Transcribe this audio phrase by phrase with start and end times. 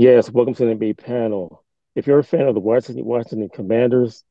[0.00, 1.64] Yes, welcome to the NBA panel.
[1.96, 4.22] If you're a fan of the Washington, Washington Commanders,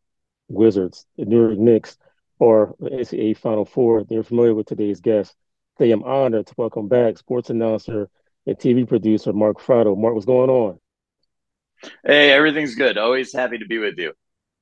[0.48, 1.98] Wizards, the New York Knicks,
[2.40, 5.36] or the NCAA Final Four, you're familiar with today's guest.
[5.78, 8.10] I am honored to welcome back sports announcer
[8.46, 9.98] and TV producer Mark Fratto.
[9.98, 10.80] Mark, what's going on?
[12.06, 12.98] Hey, everything's good.
[12.98, 14.14] Always happy to be with you.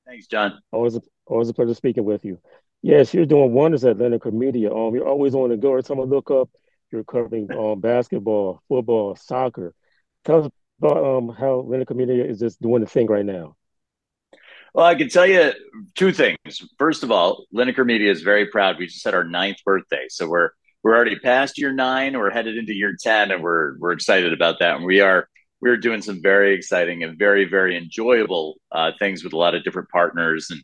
[0.08, 0.60] Thanks, John.
[0.72, 2.40] Always a, always a pleasure speaking with you.
[2.82, 4.74] Yes, you're doing wonders at Lineker Media.
[4.74, 5.70] Um, you're always on the go.
[5.70, 6.50] Every time I look up,
[6.90, 9.72] you're covering um, basketball, football, soccer.
[10.24, 13.56] Tell us about um, how Lineker Media is just doing the thing right now.
[14.74, 15.52] Well, I can tell you
[15.94, 16.36] two things.
[16.78, 18.78] First of all, Lineker Media is very proud.
[18.78, 20.50] We just had our ninth birthday, so we're
[20.82, 22.16] we're already past year nine.
[22.18, 24.76] We're headed into year ten, and we're we're excited about that.
[24.76, 25.28] And we are
[25.62, 29.64] we're doing some very exciting and very very enjoyable uh, things with a lot of
[29.64, 30.62] different partners and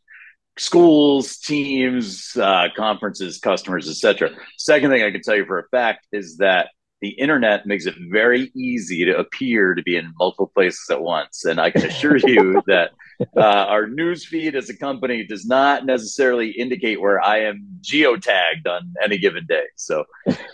[0.58, 4.30] schools, teams, uh, conferences, customers, etc.
[4.58, 6.68] Second thing I can tell you for a fact is that
[7.02, 11.44] the internet makes it very easy to appear to be in multiple places at once.
[11.44, 12.92] And I can assure you that
[13.36, 18.68] uh, our news feed as a company does not necessarily indicate where I am geotagged
[18.68, 19.64] on any given day.
[19.74, 20.04] So,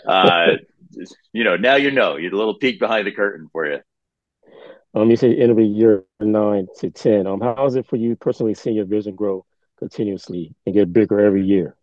[0.07, 0.53] uh,
[1.33, 2.17] you know, now you know.
[2.17, 3.79] You're a little peek behind the curtain for you.
[4.95, 7.27] Um, you say interview year nine to ten.
[7.27, 9.45] Um, how is it for you personally seeing your vision grow
[9.77, 11.75] continuously and get bigger every year?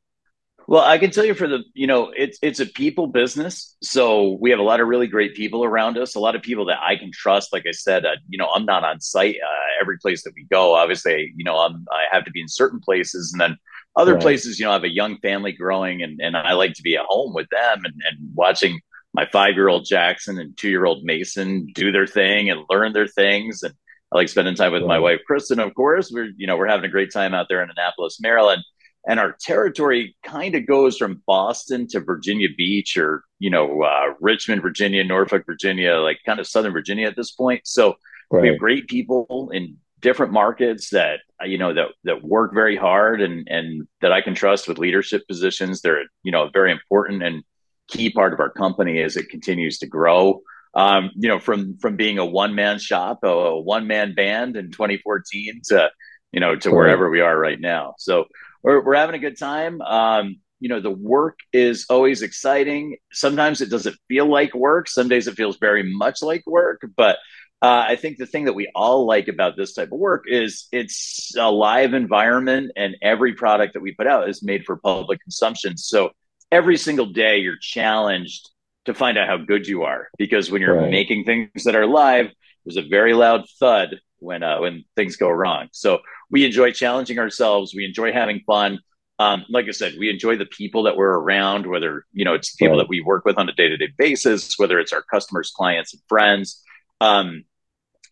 [0.69, 3.77] Well, I can tell you for the, you know, it's it's a people business.
[3.83, 6.65] So we have a lot of really great people around us, a lot of people
[6.67, 7.53] that I can trust.
[7.53, 10.45] Like I said, uh, you know, I'm not on site uh, every place that we
[10.51, 10.75] go.
[10.75, 13.57] Obviously, you know, I'm I have to be in certain places, and then
[13.95, 14.23] other right.
[14.23, 16.97] places, you know, I have a young family growing, and and I like to be
[16.97, 18.81] at home with them and and watching
[19.15, 22.93] my five year old Jackson and two year old Mason do their thing and learn
[22.93, 23.73] their things, and
[24.13, 24.89] I like spending time with right.
[24.89, 25.61] my wife Kristen.
[25.61, 28.65] Of course, we're you know we're having a great time out there in Annapolis, Maryland
[29.07, 34.15] and our territory kind of goes from Boston to Virginia Beach or you know uh,
[34.21, 37.63] Richmond, Virginia, Norfolk, Virginia, like kind of Southern Virginia at this point.
[37.65, 37.95] So
[38.31, 38.43] right.
[38.43, 43.21] we have great people in different markets that you know that that work very hard
[43.21, 45.81] and and that I can trust with leadership positions.
[45.81, 47.45] They're you know a very important and
[47.89, 50.43] key part of our company as it continues to grow.
[50.75, 54.57] Um, you know, from from being a one man shop, a, a one man band
[54.57, 55.91] in 2014 to
[56.33, 56.77] you know to right.
[56.77, 57.95] wherever we are right now.
[57.99, 58.27] So
[58.63, 59.81] we're, we're having a good time.
[59.83, 62.97] Um, you know, the work is always exciting.
[63.13, 64.89] Sometimes it doesn't feel like work.
[64.89, 66.83] Some days it feels very much like work.
[66.97, 67.19] But
[67.63, 70.69] uh, I think the thing that we all like about this type of work is
[70.73, 75.21] it's a live environment, and every product that we put out is made for public
[75.21, 75.77] consumption.
[75.77, 76.11] So
[76.51, 78.51] every single day you're challenged
[78.85, 80.91] to find out how good you are because when you're right.
[80.91, 82.31] making things that are live,
[82.65, 85.69] there's a very loud thud when uh, when things go wrong.
[85.73, 86.01] So
[86.31, 87.75] we enjoy challenging ourselves.
[87.75, 88.81] We enjoy having fun.
[89.19, 92.55] Um, like I said, we enjoy the people that we're around, whether you know it's
[92.55, 95.53] people that we work with on a day to day basis, whether it's our customers,
[95.55, 96.63] clients, and friends.
[97.01, 97.45] Um,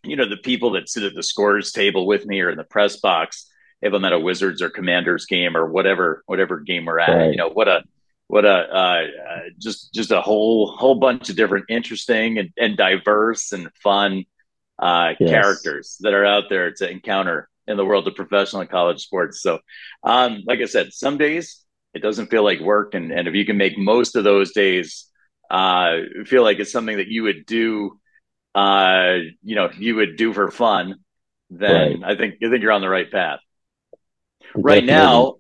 [0.02, 2.64] you know, the people that sit at the scores table with me or in the
[2.64, 3.50] press box,
[3.82, 7.08] if I'm at a Wizards or Commanders game or whatever whatever game we're at.
[7.08, 7.30] Right.
[7.30, 7.82] You know, what a
[8.28, 12.76] what a uh, uh, just just a whole whole bunch of different interesting and, and
[12.76, 14.24] diverse and fun
[14.84, 15.30] uh, yes.
[15.30, 19.40] characters that are out there to encounter in the world of professional and college sports.
[19.40, 19.60] So,
[20.02, 21.64] um, like I said, some days
[21.94, 25.06] it doesn't feel like work, and and if you can make most of those days
[25.50, 25.96] uh,
[26.26, 27.98] feel like it's something that you would do,
[28.54, 30.96] uh, you know, you would do for fun,
[31.48, 32.12] then right.
[32.12, 33.40] I think I think you're on the right path.
[34.54, 35.36] Right now,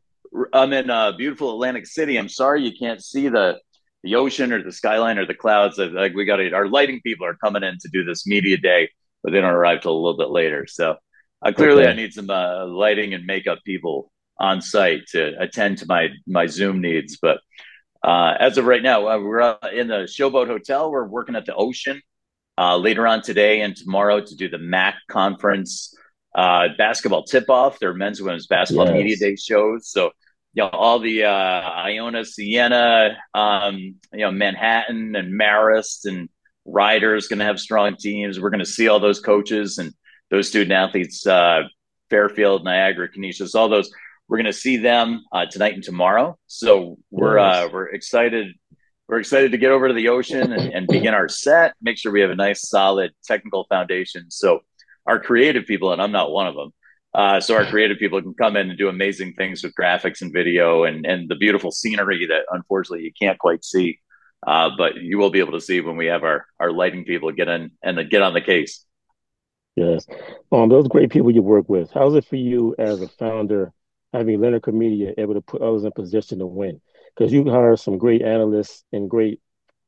[0.54, 2.16] I'm in uh, beautiful Atlantic City.
[2.16, 3.58] I'm sorry you can't see the
[4.02, 5.76] the ocean or the skyline or the clouds.
[5.76, 8.88] Like we got our lighting people are coming in to do this media day,
[9.24, 10.66] but they don't arrive till a little bit later.
[10.68, 10.96] So
[11.42, 11.90] uh, clearly, okay.
[11.90, 16.46] I need some uh, lighting and makeup people on site to attend to my my
[16.46, 17.18] Zoom needs.
[17.20, 17.38] But
[18.04, 20.90] uh, as of right now, uh, we're uh, in the Showboat Hotel.
[20.90, 22.02] We're working at the Ocean
[22.58, 25.94] uh, later on today and tomorrow to do the MAAC conference
[26.34, 27.78] basketball tip off.
[27.78, 28.94] Their men's and women's basketball yes.
[28.94, 29.88] media day shows.
[29.88, 30.10] So
[30.54, 33.76] you know all the uh, Iona, Siena, um,
[34.12, 36.28] you know Manhattan and Marist and
[36.64, 38.40] Riders going to have strong teams.
[38.40, 39.92] We're going to see all those coaches and
[40.30, 41.62] those student athletes, uh,
[42.10, 43.90] Fairfield, Niagara, Canisius, all those.
[44.28, 46.38] We're going to see them uh, tonight and tomorrow.
[46.46, 48.54] So we're uh, we're excited.
[49.06, 51.74] We're excited to get over to the ocean and, and begin our set.
[51.82, 54.30] Make sure we have a nice, solid technical foundation.
[54.30, 54.60] So
[55.06, 56.72] our creative people, and I'm not one of them.
[57.14, 60.32] Uh, so our creative people can come in and do amazing things with graphics and
[60.32, 64.00] video and and the beautiful scenery that unfortunately you can't quite see,
[64.46, 67.30] uh, but you will be able to see when we have our our lighting people
[67.32, 68.84] get in and get on the case.
[69.76, 70.06] Yes.
[70.52, 71.90] Um, those great people you work with.
[71.90, 73.72] How's it for you as a founder,
[74.12, 76.80] having Lineker Comedia able to put others in position to win?
[77.16, 79.40] Because you hire some great analysts and great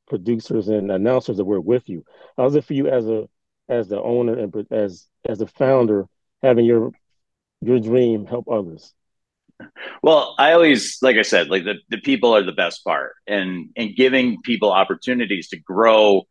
[0.09, 2.05] producers and announcers that work with you.
[2.37, 3.29] How's it for you as a
[3.69, 6.09] as the owner and as as a founder
[6.43, 6.93] having your
[7.61, 8.93] your dream help others?
[10.03, 13.71] Well, I always, like I said, like the, the people are the best part and,
[13.77, 16.23] and giving people opportunities to grow,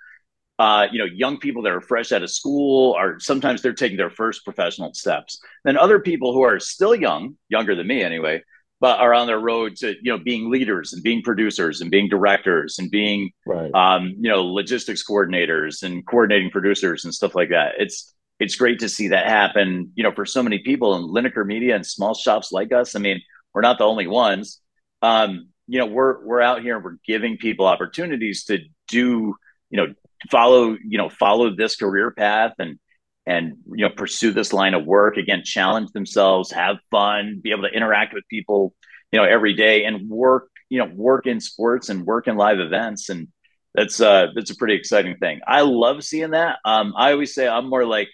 [0.60, 3.98] uh, you know, young people that are fresh out of school are sometimes they're taking
[3.98, 5.40] their first professional steps.
[5.64, 8.44] Then other people who are still young, younger than me anyway,
[8.80, 12.08] but are on their road to, you know, being leaders and being producers and being
[12.08, 13.74] directors and being, right.
[13.74, 17.74] um, you know, logistics coordinators and coordinating producers and stuff like that.
[17.80, 21.46] It's, it's great to see that happen, you know, for so many people in Lineker
[21.46, 22.96] Media and small shops like us.
[22.96, 23.22] I mean,
[23.54, 24.60] we're not the only ones.
[25.02, 29.36] Um, you know, we're we're out here and we're giving people opportunities to do,
[29.70, 29.94] you know,
[30.30, 32.78] follow, you know, follow this career path and
[33.26, 37.64] and you know pursue this line of work again, challenge themselves, have fun, be able
[37.64, 38.74] to interact with people,
[39.12, 42.60] you know, every day and work, you know, work in sports and work in live
[42.60, 43.30] events and
[43.74, 45.42] that's uh that's a pretty exciting thing.
[45.46, 46.60] I love seeing that.
[46.64, 48.10] Um, I always say I'm more like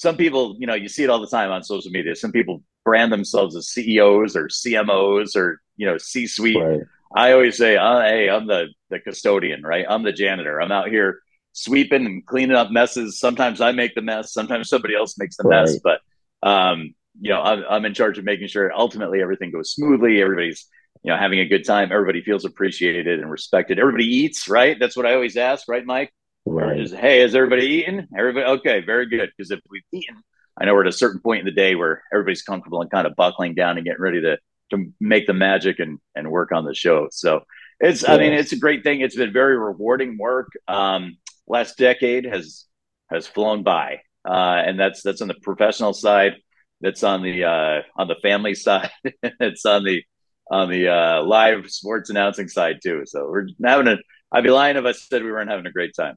[0.00, 2.16] some people, you know, you see it all the time on social media.
[2.16, 6.56] Some people brand themselves as CEOs or CMOs or you know C-suite.
[6.56, 6.80] Right.
[7.14, 9.84] I always say, uh, "Hey, I'm the the custodian, right?
[9.86, 10.58] I'm the janitor.
[10.58, 11.20] I'm out here
[11.52, 13.20] sweeping and cleaning up messes.
[13.20, 14.32] Sometimes I make the mess.
[14.32, 15.66] Sometimes somebody else makes the right.
[15.66, 15.78] mess.
[15.84, 16.00] But
[16.42, 20.22] um, you know, I'm, I'm in charge of making sure ultimately everything goes smoothly.
[20.22, 20.66] Everybody's
[21.02, 21.92] you know having a good time.
[21.92, 23.78] Everybody feels appreciated and respected.
[23.78, 24.78] Everybody eats, right?
[24.80, 26.10] That's what I always ask, right, Mike?
[26.50, 26.80] Right.
[26.80, 28.08] Is, hey, has everybody eaten?
[28.16, 29.30] Everybody, okay, very good.
[29.36, 30.16] Because if we've eaten,
[30.60, 33.06] I know we're at a certain point in the day where everybody's comfortable and kind
[33.06, 34.38] of buckling down and getting ready to
[34.70, 37.08] to make the magic and and work on the show.
[37.12, 37.44] So
[37.78, 39.00] it's, I mean, it's a great thing.
[39.00, 40.48] It's been very rewarding work.
[40.66, 42.66] Um, last decade has
[43.10, 46.34] has flown by, uh, and that's that's on the professional side.
[46.80, 48.90] That's on the uh, on the family side.
[49.22, 50.02] it's on the
[50.50, 53.04] on the uh, live sports announcing side too.
[53.06, 53.98] So we're having a.
[54.32, 56.16] I'd be lying if I said we weren't having a great time.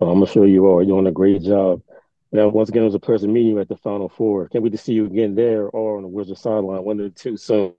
[0.00, 0.82] I'm sure you are.
[0.82, 1.82] You're doing a great job.
[2.32, 4.48] Now, once again, it was a pleasure meeting you at the Final Four.
[4.48, 6.82] Can't wait to see you again there or on the Wizard sideline.
[6.82, 7.74] One of the two soon.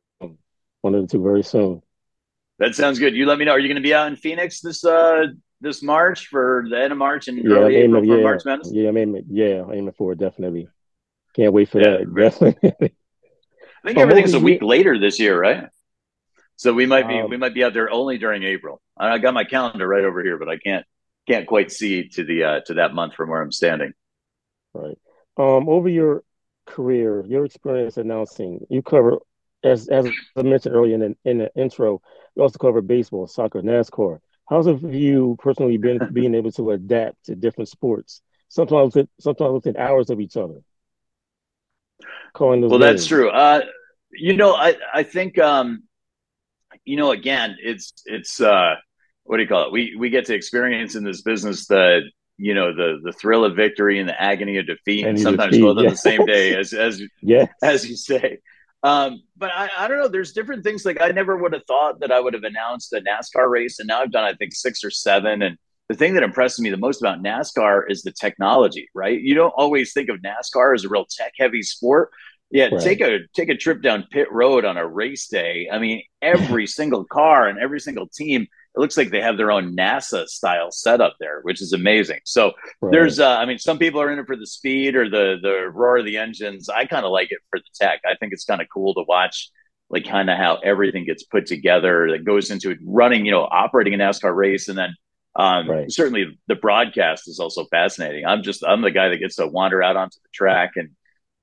[0.81, 1.81] One of the two very soon.
[2.59, 3.15] That sounds good.
[3.15, 3.51] You let me know.
[3.51, 5.27] Are you going to be out in Phoenix this uh
[5.59, 8.71] this March for the end of March and yeah, early April for yeah, March Madness?
[8.71, 9.25] Yeah, I'm aiming.
[9.29, 10.69] Yeah, I'm aiming for it definitely.
[11.35, 12.15] Can't wait for yeah, that.
[12.15, 12.71] Definitely.
[13.83, 15.67] I think oh, everything's a week later this year, right?
[16.55, 18.81] So we might be um, we might be out there only during April.
[18.97, 20.85] I got my calendar right over here, but I can't
[21.27, 23.93] can't quite see to the uh, to that month from where I'm standing.
[24.73, 24.97] Right.
[25.37, 26.23] Um, over your
[26.65, 29.17] career, your experience announcing, you cover
[29.63, 32.01] as as I mentioned earlier in the, in the intro,
[32.35, 34.19] you also cover baseball, soccer, NASCAR.
[34.47, 38.21] How's it for you personally been being able to adapt to different sports?
[38.47, 40.61] Sometimes within, sometimes within hours of each other.
[42.33, 43.29] Calling those well, that's true.
[43.29, 43.61] Uh,
[44.11, 45.83] you know, I I think um,
[46.83, 48.75] you know, again, it's it's uh,
[49.25, 49.71] what do you call it?
[49.71, 52.01] We we get to experience in this business the
[52.37, 55.63] you know the the thrill of victory and the agony of defeat, and sometimes defeat,
[55.63, 57.49] both on the same day, as as yes.
[57.61, 58.39] as you say.
[58.83, 60.07] Um, but I, I don't know.
[60.07, 60.85] There's different things.
[60.85, 63.87] Like I never would have thought that I would have announced a NASCAR race, and
[63.87, 65.41] now I've done I think six or seven.
[65.41, 65.57] And
[65.89, 68.89] the thing that impresses me the most about NASCAR is the technology.
[68.93, 69.19] Right?
[69.19, 72.11] You don't always think of NASCAR as a real tech heavy sport.
[72.51, 72.81] Yeah, right.
[72.81, 75.67] take a take a trip down pit road on a race day.
[75.71, 79.51] I mean, every single car and every single team it looks like they have their
[79.51, 82.19] own NASA style setup there, which is amazing.
[82.25, 82.51] So
[82.81, 82.91] right.
[82.91, 85.69] there's, uh, I mean, some people are in it for the speed or the the
[85.71, 86.67] roar of the engines.
[86.67, 88.01] I kind of like it for the tech.
[88.05, 89.49] I think it's kind of cool to watch,
[89.89, 93.43] like kind of how everything gets put together that goes into it, running, you know,
[93.43, 94.93] operating a NASCAR race, and then
[95.37, 95.91] um, right.
[95.91, 98.25] certainly the broadcast is also fascinating.
[98.25, 100.89] I'm just I'm the guy that gets to wander out onto the track and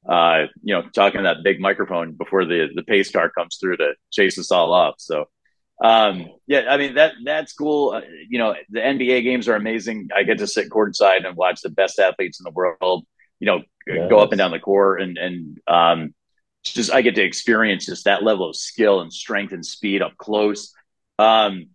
[0.09, 3.77] uh, you know, talking to that big microphone before the the pace car comes through
[3.77, 4.97] to chase us all off.
[4.99, 5.27] So
[5.83, 7.91] um, yeah, I mean that that's cool.
[7.91, 10.09] Uh, you know, the NBA games are amazing.
[10.17, 13.05] I get to sit courtside and watch the best athletes in the world.
[13.41, 14.09] You know, yes.
[14.09, 16.15] go up and down the court, and and um,
[16.63, 20.17] just I get to experience just that level of skill and strength and speed up
[20.17, 20.73] close.
[21.19, 21.71] Um,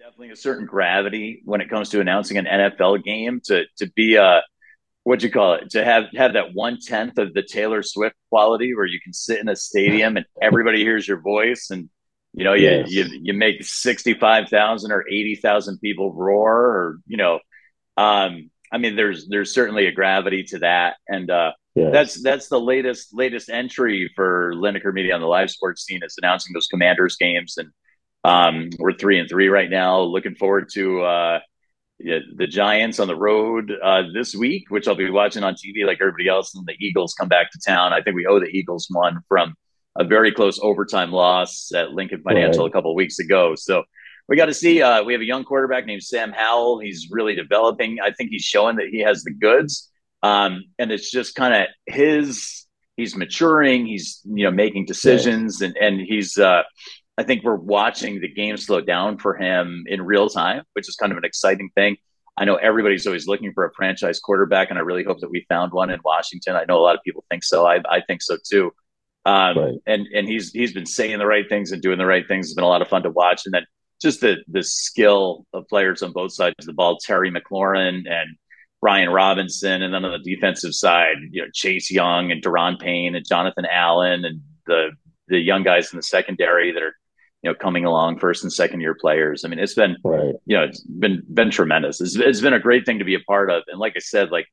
[0.00, 3.40] definitely a certain gravity when it comes to announcing an NFL game.
[3.44, 4.42] To to be a
[5.04, 8.74] what you call it to have have that one tenth of the Taylor Swift quality
[8.74, 11.88] where you can sit in a stadium and everybody hears your voice and
[12.38, 12.90] you know, you yes.
[12.90, 17.40] you, you make sixty five thousand or eighty thousand people roar, or you know,
[17.96, 21.92] um, I mean, there's there's certainly a gravity to that, and uh, yes.
[21.92, 26.14] that's that's the latest latest entry for Lineker Media on the live sports scene is
[26.16, 27.70] announcing those Commanders games, and
[28.22, 30.02] um, we're three and three right now.
[30.02, 31.40] Looking forward to uh,
[31.98, 35.98] the Giants on the road uh, this week, which I'll be watching on TV like
[36.00, 37.92] everybody else, and the Eagles come back to town.
[37.92, 39.54] I think we owe the Eagles one from
[39.98, 42.70] a very close overtime loss at Lincoln Financial right.
[42.70, 43.54] a couple of weeks ago.
[43.56, 43.82] So
[44.28, 44.82] we got to see.
[44.82, 46.80] Uh, we have a young quarterback named Sam Howell.
[46.80, 47.98] He's really developing.
[48.02, 49.90] I think he's showing that he has the goods.
[50.22, 52.66] Um, and it's just kind of his.
[52.96, 53.86] He's maturing.
[53.86, 56.36] He's you know making decisions, and and he's.
[56.36, 56.62] Uh,
[57.16, 60.94] I think we're watching the game slow down for him in real time, which is
[60.94, 61.96] kind of an exciting thing.
[62.36, 65.44] I know everybody's always looking for a franchise quarterback, and I really hope that we
[65.48, 66.54] found one in Washington.
[66.54, 67.66] I know a lot of people think so.
[67.66, 68.70] I, I think so too.
[69.24, 69.74] Um, right.
[69.86, 72.46] And and he's he's been saying the right things and doing the right things.
[72.46, 73.42] It's been a lot of fun to watch.
[73.44, 73.66] And then
[74.00, 78.36] just the the skill of players on both sides of the ball, Terry McLaurin and
[78.80, 83.14] Brian Robinson, and then on the defensive side, you know Chase Young and Daron Payne
[83.14, 84.90] and Jonathan Allen and the
[85.28, 86.94] the young guys in the secondary that are
[87.42, 89.44] you know coming along first and second year players.
[89.44, 90.34] I mean, it's been right.
[90.46, 92.00] you know it's been been tremendous.
[92.00, 93.64] It's, it's been a great thing to be a part of.
[93.66, 94.46] And like I said, like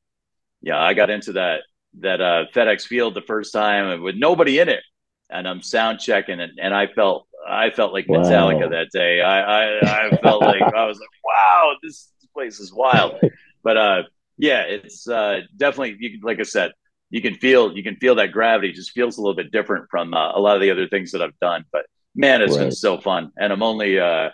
[0.62, 1.62] yeah, I got into that
[2.00, 4.84] that uh, FedEx Field the first time with nobody in it,
[5.30, 8.20] and I'm sound checking, and, and I felt I felt like wow.
[8.20, 9.22] Metallica that day.
[9.22, 13.20] I I, I felt like I was like, wow, this, this place is wild.
[13.64, 14.04] But uh,
[14.38, 16.72] yeah, it's uh, definitely you can, like I said,
[17.10, 20.14] you can feel you can feel that gravity just feels a little bit different from
[20.14, 21.66] uh, a lot of the other things that I've done.
[21.72, 21.86] But
[22.16, 22.64] man, it's right.
[22.64, 24.30] been so fun, and I'm only uh,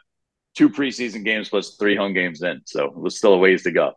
[0.56, 3.94] two preseason games plus three home games in, so there's still a ways to go.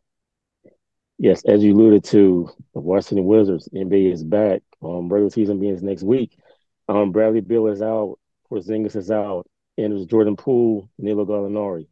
[1.25, 4.61] Yes, as you alluded to, the Washington Wizards NBA is back.
[4.83, 6.38] Um, regular season begins next week.
[6.87, 8.19] Um, Bradley Beal is out.
[8.50, 9.47] Porzingis is out.
[9.78, 11.87] And there's Jordan Poole, Danilo Gallinari.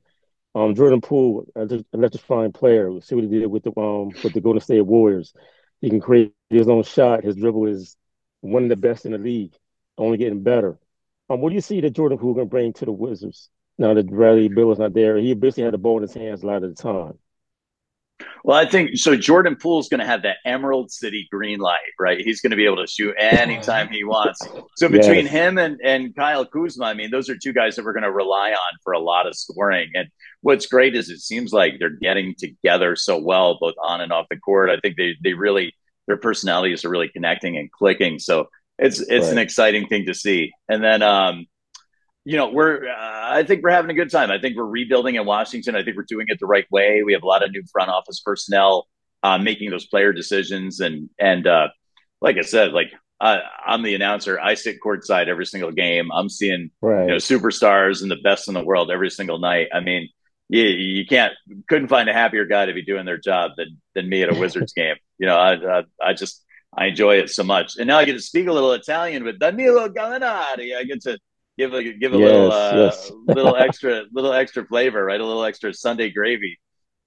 [0.55, 2.93] Um, Jordan Poole, an electrifying player.
[2.93, 5.33] We'll see what he did with the um with the Golden State Warriors.
[5.81, 7.25] He can create his own shot.
[7.25, 7.97] His dribble is
[8.43, 9.55] one of the best in the league,
[9.97, 10.79] only getting better.
[11.31, 13.49] Um, what do you see that Jordan Poole can bring to the Wizards
[13.79, 15.17] now that Bradley Beal is not there?
[15.17, 17.19] He basically had the ball in his hands a lot of the time.
[18.45, 19.17] Well, I think so.
[19.17, 22.21] Jordan Poole's going to have that Emerald City green light, right?
[22.21, 24.41] He's going to be able to shoot anytime he wants.
[24.77, 25.31] So between yes.
[25.33, 28.13] him and, and Kyle Kuzma, I mean, those are two guys that we're going to
[28.13, 29.91] rely on for a lot of scoring.
[29.95, 30.09] And
[30.41, 34.27] what's great is it seems like they're getting together so well, both on and off
[34.31, 34.71] the court.
[34.71, 35.75] I think they they really
[36.07, 38.19] their personalities are really connecting and clicking.
[38.19, 38.49] So
[38.79, 39.33] it's it's right.
[39.33, 40.53] an exciting thing to see.
[40.69, 41.47] And then um,
[42.25, 44.31] you know, we're, uh, I think we're having a good time.
[44.31, 45.75] I think we're rebuilding in Washington.
[45.75, 47.03] I think we're doing it the right way.
[47.03, 48.87] We have a lot of new front office personnel
[49.23, 50.81] uh, making those player decisions.
[50.81, 51.69] And, and, uh,
[52.21, 54.39] like I said, like, I'm the announcer.
[54.41, 56.11] I sit courtside every single game.
[56.13, 57.03] I'm seeing, right.
[57.03, 59.69] you know, superstars and the best in the world every single night.
[59.73, 60.09] I mean,
[60.49, 61.33] you, you can't,
[61.69, 64.39] couldn't find a happier guy to be doing their job than, than me at a
[64.41, 64.97] Wizards game.
[65.19, 66.45] You know, I, I, I just,
[66.77, 67.77] I enjoy it so much.
[67.77, 70.77] And now I get to speak a little Italian with Danilo Gallinari.
[70.77, 71.19] I get to,
[71.59, 73.13] give a give a yes, little uh, yes.
[73.27, 75.21] little extra little extra flavor, right?
[75.21, 76.59] A little extra Sunday gravy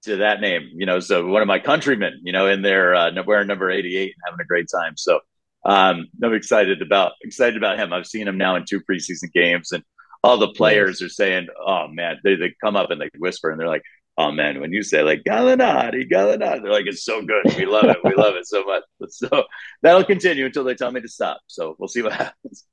[0.02, 0.70] to that name.
[0.74, 3.96] You know, so one of my countrymen, you know, in there uh, wearing number eighty
[3.96, 4.94] eight and having a great time.
[4.96, 5.20] So
[5.64, 7.92] um, I'm excited about excited about him.
[7.92, 9.82] I've seen him now in two preseason games, and
[10.22, 11.06] all the players yes.
[11.06, 13.82] are saying, "Oh man!" They they come up and they whisper, and they're like.
[14.18, 17.54] Oh man, when you say like Gallinari, Gallinari, they're like, it's so good.
[17.54, 17.98] We love it.
[18.02, 18.82] We love it so much.
[19.10, 19.44] So
[19.82, 21.38] that'll continue until they tell me to stop.
[21.48, 22.64] So we'll see what happens.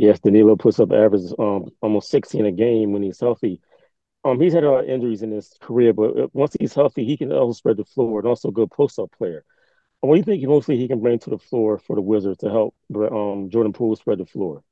[0.00, 3.60] Yes, Danilo puts up average um almost 16 a game when he's healthy.
[4.24, 7.04] Um, he's had a lot of injuries in his career, but uh, once he's healthy,
[7.04, 9.44] he can also spread the floor and also a good post-up player.
[10.00, 12.48] What do you think mostly he can bring to the floor for the Wizards to
[12.48, 14.62] help um, Jordan Poole spread the floor?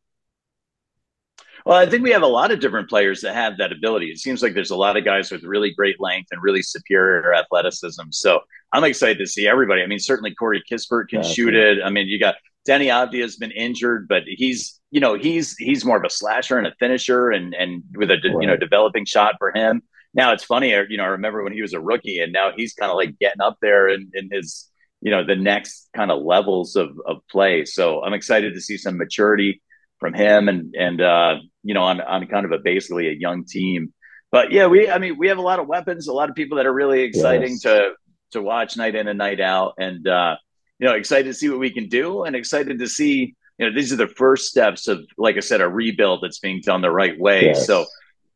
[1.66, 4.06] Well, I think we have a lot of different players that have that ability.
[4.06, 7.34] It seems like there's a lot of guys with really great length and really superior
[7.34, 8.04] athleticism.
[8.12, 8.40] So
[8.72, 9.82] I'm excited to see everybody.
[9.82, 11.80] I mean, certainly Corey Kispert can shoot it.
[11.84, 12.36] I mean, you got
[12.68, 16.58] Deni Avdija has been injured, but he's you know he's he's more of a slasher
[16.58, 18.42] and a finisher, and and with a right.
[18.42, 19.82] you know developing shot for him.
[20.14, 22.74] Now it's funny, you know, I remember when he was a rookie, and now he's
[22.74, 24.68] kind of like getting up there in, in his
[25.00, 27.64] you know the next kind of levels of of play.
[27.64, 29.62] So I'm excited to see some maturity
[29.98, 33.44] from him, and and uh, you know on on kind of a basically a young
[33.44, 33.92] team.
[34.30, 36.56] But yeah, we I mean we have a lot of weapons, a lot of people
[36.56, 37.62] that are really exciting yes.
[37.62, 37.92] to
[38.32, 40.36] to watch night in and night out, and uh,
[40.78, 43.74] you know, excited to see what we can do and excited to see, you know,
[43.74, 46.90] these are the first steps of, like I said, a rebuild that's being done the
[46.90, 47.46] right way.
[47.46, 47.66] Yes.
[47.66, 47.86] So,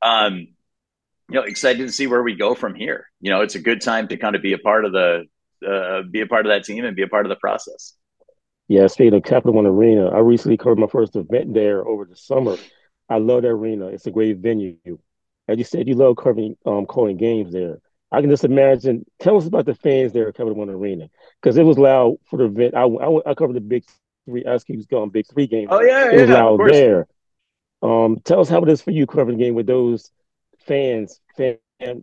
[0.03, 0.49] um,
[1.29, 3.07] you know, excited to see where we go from here.
[3.21, 5.25] You know, it's a good time to kind of be a part of the,
[5.67, 7.95] uh, be a part of that team and be a part of the process.
[8.69, 12.17] Yeah, speaking of Capital One Arena, I recently covered my first event there over the
[12.17, 12.57] summer.
[13.09, 13.89] I love that arena.
[13.89, 14.79] It's a great venue.
[15.47, 17.79] As you said, you love covering um, calling games there.
[18.13, 19.05] I can just imagine.
[19.19, 21.09] Tell us about the fans there at Capital One Arena
[21.41, 22.75] because it was loud for the event.
[22.75, 23.85] I, I, I covered the big
[24.27, 24.45] three.
[24.47, 25.69] I keep going big three game.
[25.71, 27.07] Oh yeah, it was yeah, loud there.
[27.83, 30.11] Um, tell us how it is for you covering the game with those
[30.67, 31.57] fans, fan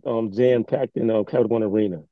[0.04, 2.02] um, jam packed in uh, Capital One Arena.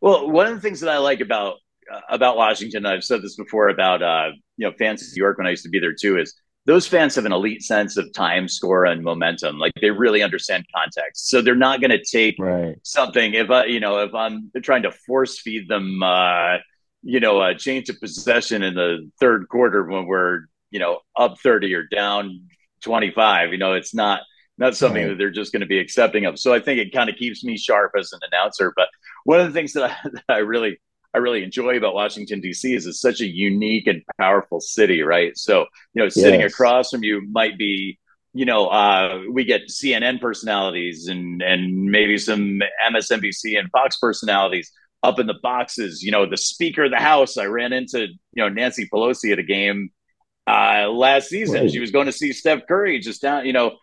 [0.00, 1.56] Well, one of the things that I like about
[1.92, 5.38] uh, about Washington, I've said this before about uh, you know fans in New York
[5.38, 6.34] when I used to be there too, is
[6.66, 9.58] those fans have an elite sense of time, score, and momentum.
[9.58, 12.76] Like they really understand context, so they're not going to take right.
[12.82, 16.56] something if I, you know, if I'm trying to force feed them, uh,
[17.02, 21.38] you know, a change of possession in the third quarter when we're, you know, up
[21.40, 22.48] thirty or down
[22.82, 23.52] twenty five.
[23.52, 24.22] You know, it's not
[24.58, 25.08] not something right.
[25.10, 26.38] that they're just going to be accepting of.
[26.38, 28.72] So I think it kind of keeps me sharp as an announcer.
[28.74, 28.88] But
[29.24, 30.78] one of the things that I, that I really
[31.16, 32.74] I really enjoy about Washington D.C.
[32.74, 35.36] is it's such a unique and powerful city, right?
[35.38, 36.52] So you know, sitting yes.
[36.52, 37.98] across from you might be,
[38.34, 42.60] you know, uh, we get CNN personalities and and maybe some
[42.92, 44.70] MSNBC and Fox personalities
[45.02, 46.02] up in the boxes.
[46.02, 47.38] You know, the Speaker of the House.
[47.38, 49.88] I ran into you know Nancy Pelosi at a game
[50.46, 51.62] uh, last season.
[51.62, 51.70] Right.
[51.70, 53.46] She was going to see Steph Curry just down.
[53.46, 53.78] You know,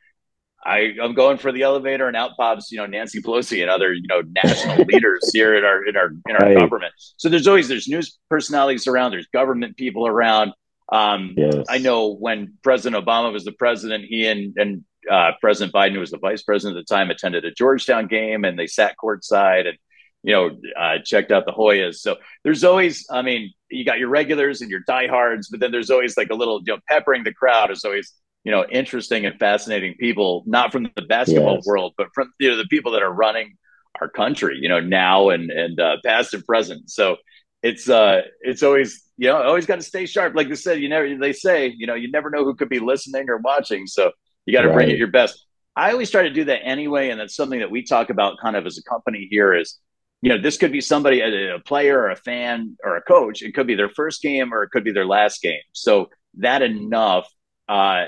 [0.65, 3.93] I, I'm going for the elevator, and out pops, you know, Nancy Pelosi and other,
[3.93, 6.57] you know, national leaders here in our in our in our right.
[6.57, 6.93] government.
[7.17, 10.53] So there's always there's news personalities around, there's government people around.
[10.91, 11.65] Um, yes.
[11.69, 15.99] I know when President Obama was the president, he and and uh, President Biden, who
[15.99, 19.67] was the vice president at the time, attended a Georgetown game, and they sat courtside
[19.67, 19.77] and
[20.23, 21.95] you know uh, checked out the Hoyas.
[21.95, 25.89] So there's always, I mean, you got your regulars and your diehards, but then there's
[25.89, 29.39] always like a little, you know, peppering the crowd is always you know interesting and
[29.39, 31.65] fascinating people not from the basketball yes.
[31.65, 33.55] world but from you know the people that are running
[34.01, 36.89] our country you know now and and uh, past and present.
[36.89, 37.17] So
[37.61, 40.35] it's uh it's always you know always got to stay sharp.
[40.35, 42.79] Like they said you never they say you know you never know who could be
[42.79, 43.87] listening or watching.
[43.87, 44.11] So
[44.45, 44.75] you got to right.
[44.75, 45.45] bring it your best.
[45.75, 48.55] I always try to do that anyway and that's something that we talk about kind
[48.55, 49.79] of as a company here is
[50.21, 53.41] you know this could be somebody a, a player or a fan or a coach.
[53.41, 55.61] It could be their first game or it could be their last game.
[55.71, 56.09] So
[56.39, 57.27] that enough
[57.69, 58.05] uh,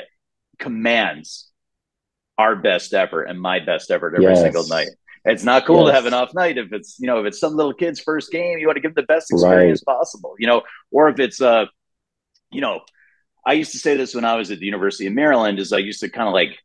[0.60, 1.50] commands
[2.38, 4.42] our best effort and my best effort every yes.
[4.42, 4.90] single night.
[5.24, 5.90] It's not cool yes.
[5.90, 8.32] to have an off night if it's you know if it's some little kid's first
[8.32, 9.96] game, you want to give the best experience right.
[9.96, 11.66] possible, you know, or if it's uh,
[12.52, 12.82] you know,
[13.46, 15.80] I used to say this when I was at the University of Maryland, is I
[15.80, 16.60] used to kind of like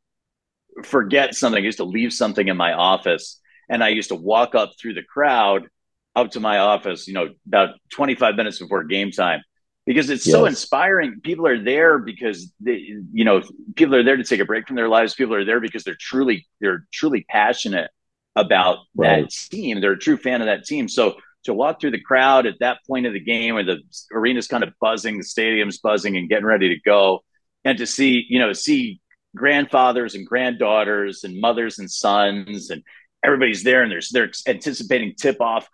[0.84, 1.62] forget something.
[1.62, 4.94] I used to leave something in my office, and I used to walk up through
[4.94, 5.66] the crowd
[6.14, 9.42] up to my office, you know, about 25 minutes before game time
[9.90, 10.36] because it's yes.
[10.36, 11.20] so inspiring.
[11.20, 13.42] People are there because they, you know,
[13.74, 15.14] people are there to take a break from their lives.
[15.14, 17.90] People are there because they're truly, they're truly passionate
[18.36, 19.24] about right.
[19.24, 19.80] that team.
[19.80, 20.86] They're a true fan of that team.
[20.86, 23.78] So to walk through the crowd at that point of the game where the
[24.14, 27.24] arena's kind of buzzing, the stadium's buzzing and getting ready to go,
[27.64, 29.00] and to see, you know, see
[29.34, 32.84] grandfathers and granddaughters and mothers and sons and
[33.24, 35.68] everybody's there and they're they're anticipating tip off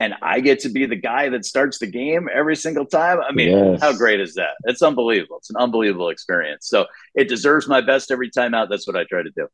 [0.00, 3.20] and I get to be the guy that starts the game every single time.
[3.20, 3.80] I mean, yes.
[3.80, 4.54] how great is that?
[4.64, 5.38] It's unbelievable.
[5.38, 6.68] It's an unbelievable experience.
[6.68, 8.68] So it deserves my best every time out.
[8.70, 9.48] That's what I try to do.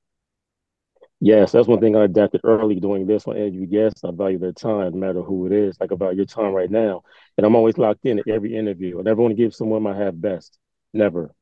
[1.23, 4.01] Yes, that's one thing I adapted early doing this on every guest.
[4.05, 7.03] I value their time, no matter who it is, like about your time right now.
[7.37, 8.99] And I'm always locked in at every interview.
[8.99, 10.59] I never want to give someone my half best.
[10.95, 11.35] Never.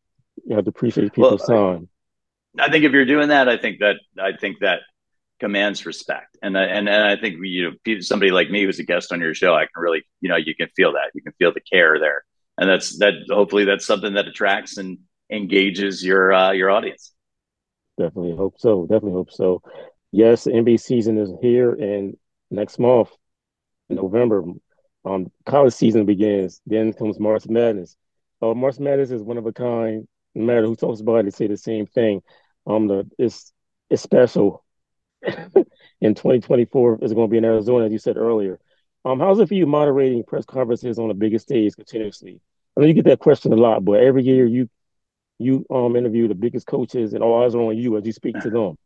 [0.44, 1.88] You have to appreciate people's well, time.
[2.58, 4.80] I think if you're doing that, I think that I think that
[5.38, 6.36] commands respect.
[6.42, 9.34] And and and I think you know somebody like me who's a guest on your
[9.34, 11.98] show, I can really you know you can feel that you can feel the care
[11.98, 12.22] there,
[12.56, 13.14] and that's that.
[13.30, 14.98] Hopefully, that's something that attracts and
[15.30, 17.12] engages your uh, your audience.
[17.98, 18.82] Definitely hope so.
[18.82, 19.62] Definitely hope so.
[20.12, 22.16] Yes, NBA season is here, and
[22.50, 23.10] next month,
[23.88, 24.44] November,
[25.04, 26.60] um, college season begins.
[26.66, 27.96] Then comes March Madness.
[28.40, 30.06] Uh, March Madness is one of a kind.
[30.34, 32.22] No matter who talks about it, they say the same thing.
[32.66, 33.52] Um, the it's
[33.90, 34.64] it's special
[36.00, 38.58] in 2024 is going to be in Arizona, as you said earlier.
[39.04, 42.40] Um, how's it for you moderating press conferences on the biggest stage continuously?
[42.76, 44.68] I know you get that question a lot, but every year you
[45.40, 48.38] you um interview the biggest coaches, and all eyes are on you as you speak
[48.40, 48.76] to them.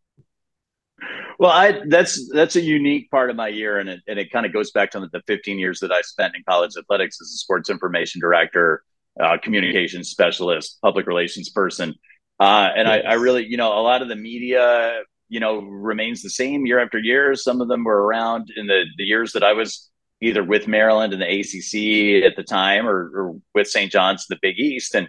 [1.38, 4.46] Well, I that's that's a unique part of my year, and it and it kind
[4.46, 7.36] of goes back to the 15 years that I spent in college athletics as a
[7.36, 8.84] sports information director,
[9.20, 11.94] uh, communications specialist, public relations person.
[12.38, 13.02] Uh, and yes.
[13.04, 16.66] I, I, really, you know, a lot of the media you know remains the same
[16.66, 17.34] year after year.
[17.34, 19.88] Some of them were around in the the years that I was
[20.20, 23.90] either with Maryland and the ACC at the time, or, or with St.
[23.90, 25.08] John's, the Big East, and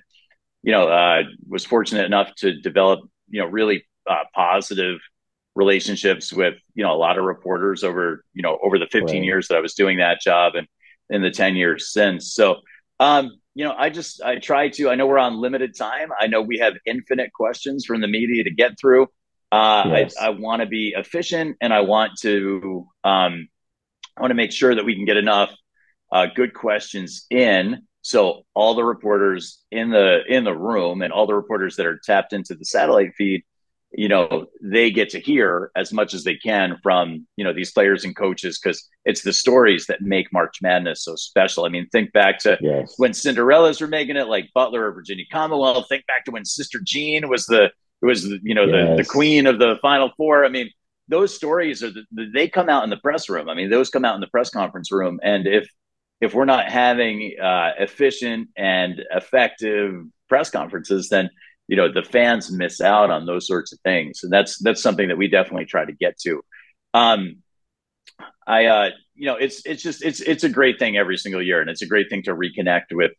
[0.63, 4.99] you know uh, was fortunate enough to develop you know really uh, positive
[5.55, 9.25] relationships with you know a lot of reporters over you know over the 15 right.
[9.25, 10.67] years that I was doing that job and
[11.09, 12.33] in the 10 years since.
[12.33, 12.61] So
[13.01, 14.89] um, you know, I just I try to.
[14.89, 16.11] I know we're on limited time.
[16.17, 19.07] I know we have infinite questions from the media to get through.
[19.53, 20.15] Uh, yes.
[20.19, 23.47] I, I want to be efficient and I want to um,
[24.17, 25.51] I want to make sure that we can get enough
[26.11, 31.27] uh, good questions in so all the reporters in the in the room and all
[31.27, 33.43] the reporters that are tapped into the satellite feed
[33.91, 37.71] you know they get to hear as much as they can from you know these
[37.71, 41.87] players and coaches because it's the stories that make march madness so special i mean
[41.91, 42.95] think back to yes.
[42.97, 46.79] when cinderellas were making it like butler or virginia commonwealth think back to when sister
[46.83, 47.71] jean was the
[48.05, 48.89] was the, you know yes.
[48.89, 50.45] the, the queen of the final four.
[50.45, 50.69] I mean
[51.07, 53.49] those stories are the, they come out in the press room.
[53.49, 55.19] I mean those come out in the press conference room.
[55.23, 55.69] And if
[56.21, 61.29] if we're not having uh, efficient and effective press conferences then
[61.67, 64.21] you know the fans miss out on those sorts of things.
[64.23, 66.41] And that's that's something that we definitely try to get to.
[66.93, 67.37] Um
[68.45, 71.61] i uh you know it's it's just it's it's a great thing every single year.
[71.61, 73.11] And it's a great thing to reconnect with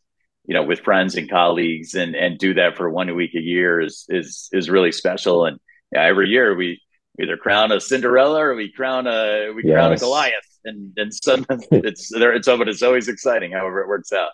[0.47, 3.81] you know with friends and colleagues and and do that for one week a year
[3.81, 5.59] is is is really special and
[5.91, 6.81] yeah, every year we
[7.21, 9.73] either crown a cinderella or we crown a we yes.
[9.73, 13.87] crown a goliath and and sometimes it's there it's but it's always exciting however it
[13.87, 14.29] works out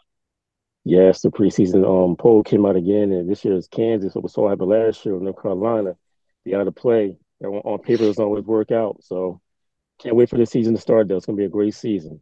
[0.83, 4.15] Yes, the preseason um poll came out again, and this year is Kansas.
[4.15, 5.95] It was so happened last year with North Carolina.
[6.43, 9.03] The out of play on, on paper doesn't always work out.
[9.03, 9.41] So
[9.99, 11.07] can't wait for the season to start.
[11.07, 12.21] Though it's gonna be a great season.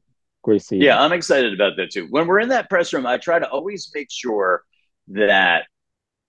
[0.79, 2.07] Yeah, I'm excited about that too.
[2.09, 4.63] When we're in that press room, I try to always make sure
[5.09, 5.65] that,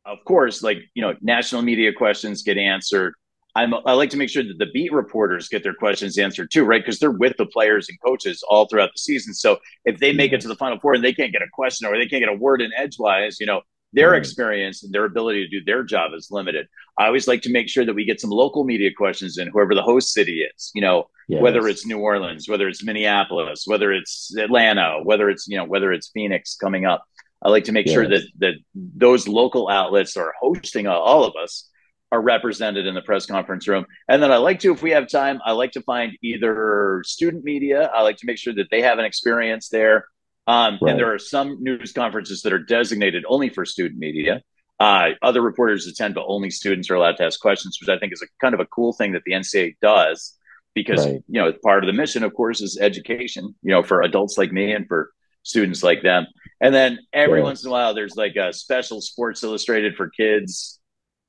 [0.05, 3.14] of course, like you know, national media questions get answered.
[3.57, 6.64] I'm, I like to make sure that the beat reporters get their questions answered too,
[6.64, 6.81] right?
[6.81, 9.35] Because they're with the players and coaches all throughout the season.
[9.35, 11.88] So if they make it to the final four and they can't get a question
[11.88, 14.18] or they can't get a word in edgewise, you know, their mm-hmm.
[14.18, 16.66] experience and their ability to do their job is limited.
[16.98, 19.74] I always like to make sure that we get some local media questions in, whoever
[19.74, 21.42] the host city is, you know, yes.
[21.42, 25.92] whether it's New Orleans, whether it's Minneapolis, whether it's Atlanta, whether it's, you know, whether
[25.92, 27.05] it's Phoenix coming up.
[27.42, 27.94] I like to make yes.
[27.94, 31.70] sure that that those local outlets are hosting all of us
[32.12, 33.87] are represented in the press conference room.
[34.09, 37.44] And then I like to, if we have time, I like to find either student
[37.44, 37.90] media.
[37.94, 40.07] I like to make sure that they have an experience there.
[40.51, 40.91] Um, right.
[40.91, 44.43] And there are some news conferences that are designated only for student media.
[44.81, 48.13] Uh, other reporters attend, but only students are allowed to ask questions, which I think
[48.13, 50.37] is a kind of a cool thing that the NCAA does
[50.75, 51.23] because, right.
[51.29, 54.51] you know, part of the mission, of course, is education, you know, for adults like
[54.51, 55.11] me and for
[55.45, 56.27] students like them.
[56.61, 60.81] And then every once in a while, there's like a special Sports Illustrated for kids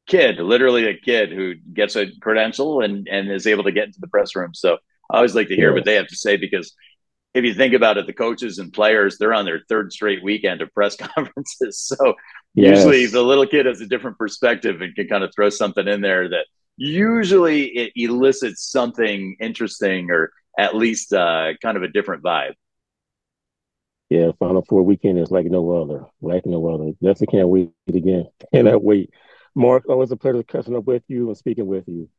[0.07, 4.01] kid, literally a kid who gets a credential and and is able to get into
[4.01, 4.53] the press room.
[4.53, 4.77] So
[5.11, 6.73] I always like to hear what they have to say because
[7.33, 10.61] if you think about it, the coaches and players, they're on their third straight weekend
[10.61, 11.79] of press conferences.
[11.79, 12.15] So
[12.53, 12.77] yes.
[12.77, 16.01] usually the little kid has a different perspective and can kind of throw something in
[16.01, 16.45] there that
[16.77, 22.53] usually it elicits something interesting or at least uh, kind of a different vibe.
[24.09, 26.91] Yeah, Final Four weekend is like no other, like no other.
[27.01, 28.27] Definitely can't wait again.
[28.53, 29.09] Cannot wait.
[29.55, 32.09] Mark, always a pleasure catching up with you and speaking with you.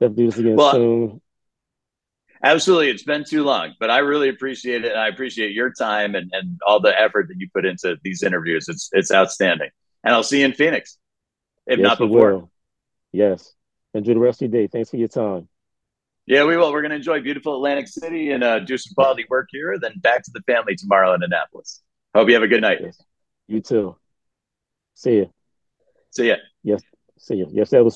[0.00, 1.20] Let's do this again well, soon.
[2.42, 2.90] Absolutely.
[2.90, 4.92] It's been too long, but I really appreciate it.
[4.92, 8.22] And I appreciate your time and, and all the effort that you put into these
[8.22, 8.68] interviews.
[8.68, 9.70] It's it's outstanding.
[10.04, 10.98] And I'll see you in Phoenix,
[11.66, 12.32] if yes, not before.
[12.32, 12.50] Will.
[13.12, 13.52] Yes.
[13.94, 14.68] Enjoy the rest of your day.
[14.68, 15.48] Thanks for your time.
[16.26, 16.72] Yeah, we will.
[16.72, 19.78] We're going to enjoy beautiful Atlantic City and uh, do some quality work here.
[19.78, 21.82] Then back to the family tomorrow in Annapolis.
[22.14, 22.78] Hope you have a good night.
[22.82, 23.00] Yes.
[23.46, 23.96] You too.
[24.94, 25.30] See you.
[26.10, 26.36] See ya.
[26.62, 26.82] Yes.
[27.18, 27.46] See you.
[27.50, 27.84] Yes, that was